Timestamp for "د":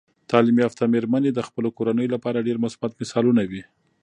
1.33-1.39